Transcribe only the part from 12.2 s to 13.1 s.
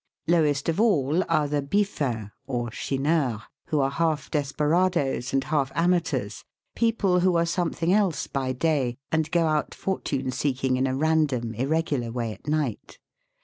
at night.